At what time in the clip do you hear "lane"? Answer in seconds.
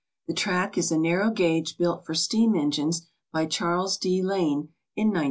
4.23-4.69